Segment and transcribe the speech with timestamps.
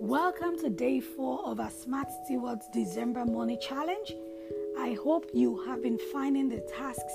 [0.00, 4.12] Welcome to day four of our Smart Stewards December Money Challenge.
[4.80, 7.14] I hope you have been finding the tasks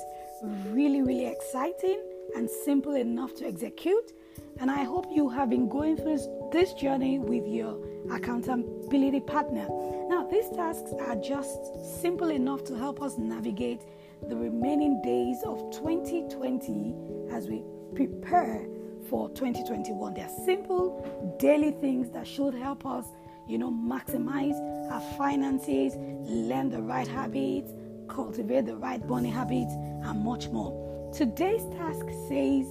[0.70, 2.02] really, really exciting
[2.38, 4.14] and simple enough to execute.
[4.62, 6.20] And I hope you have been going through
[6.54, 7.78] this journey with your
[8.10, 9.68] accountability partner.
[10.08, 11.60] Now, these tasks are just
[12.02, 13.82] simple enough to help us navigate
[14.30, 16.96] the remaining days of 2020
[17.32, 18.66] as we prepare
[19.10, 20.14] for 2021.
[20.14, 23.06] They are simple daily things that should help us,
[23.48, 24.56] you know, maximize
[24.92, 25.96] our finances,
[26.30, 27.74] learn the right habits,
[28.08, 31.12] cultivate the right money habits, and much more.
[31.14, 32.68] Today's task says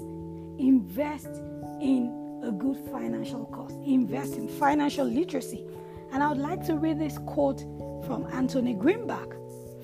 [0.59, 1.43] invest
[1.80, 5.65] in a good financial course, invest in financial literacy.
[6.12, 7.61] And I would like to read this quote
[8.06, 9.37] from Anthony Greenbank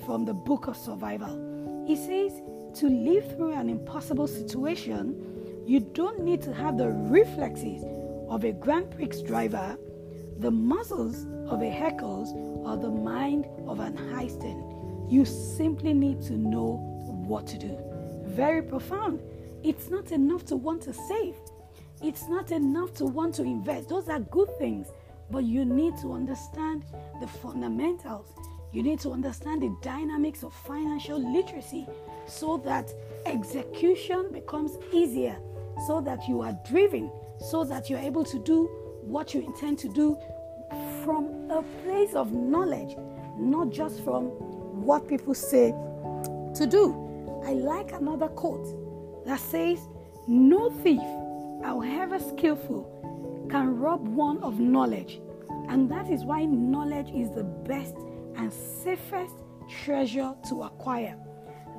[0.05, 1.85] from the Book of Survival.
[1.87, 2.41] He says,
[2.81, 5.36] To live through an impossible situation,
[5.67, 7.83] you don't need to have the reflexes
[8.29, 9.77] of a Grand Prix driver,
[10.39, 15.07] the muscles of a Hercules, or the mind of an Einstein.
[15.09, 16.77] You simply need to know
[17.27, 17.77] what to do.
[18.27, 19.21] Very profound.
[19.65, 21.35] It's not enough to want to save.
[22.01, 23.89] It's not enough to want to invest.
[23.89, 24.87] Those are good things,
[25.33, 26.85] but you need to understand
[27.21, 28.29] the fundamentals.
[28.73, 31.89] You need to understand the dynamics of financial literacy
[32.29, 32.93] so that
[33.25, 35.37] execution becomes easier
[35.87, 38.67] so that you are driven, so that you're able to do
[39.03, 40.19] what you intend to do
[41.05, 42.97] from a place of knowledge,
[43.39, 44.25] not just from
[44.83, 45.71] what people say
[46.55, 47.43] to do.
[47.45, 49.79] I like another quote that says,
[50.27, 51.01] No thief,
[51.63, 55.21] however skillful, can rob one of knowledge.
[55.69, 57.95] And that is why knowledge is the best
[58.37, 59.35] and safest
[59.85, 61.17] treasure to acquire.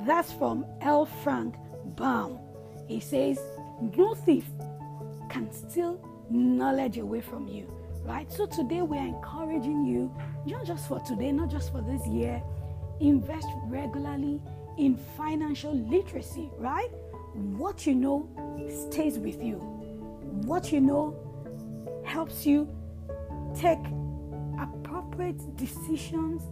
[0.06, 1.06] That's from L.
[1.06, 1.56] Frank
[1.96, 2.40] Baum.
[2.88, 3.40] He says,
[3.82, 4.46] no thief
[5.30, 7.72] can steal knowledge away from you,
[8.04, 8.32] right?
[8.32, 10.14] So today we are encouraging you,
[10.46, 12.42] not just for today, not just for this year,
[13.00, 14.42] invest regularly
[14.78, 16.90] in financial literacy, right?
[17.34, 18.30] What you know
[18.90, 19.56] stays with you.
[20.46, 21.16] What you know
[22.06, 22.68] helps you
[23.56, 23.80] take
[24.60, 26.44] appropriate decisions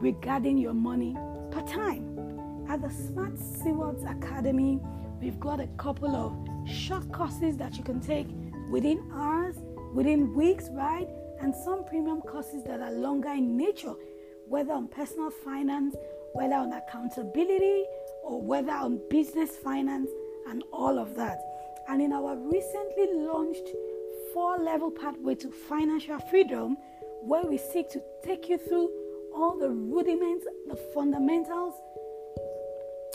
[0.00, 1.16] regarding your money
[1.50, 2.16] per time.
[2.68, 4.80] At the Smart Stewards Academy,
[5.20, 8.26] we've got a couple of short courses that you can take
[8.70, 9.56] within hours,
[9.94, 11.08] within weeks, right?
[11.40, 13.94] And some premium courses that are longer in nature,
[14.46, 15.94] whether on personal finance,
[16.32, 17.84] whether on accountability,
[18.22, 20.10] or whether on business finance,
[20.48, 21.38] and all of that.
[21.88, 23.68] And in our recently launched
[24.34, 26.76] four level pathway to financial freedom,
[27.22, 28.90] where we seek to take you through
[29.34, 31.74] all the rudiments, the fundamentals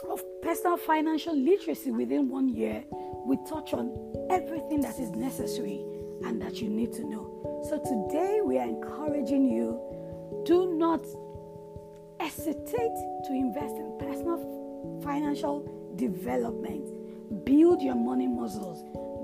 [0.09, 2.84] of personal financial literacy within one year,
[3.25, 3.91] we touch on
[4.30, 5.84] everything that is necessary
[6.25, 7.62] and that you need to know.
[7.69, 9.80] So today we are encouraging you
[10.46, 11.06] do not
[12.19, 17.46] hesitate to invest in personal financial development.
[17.46, 18.84] Build your money muscles,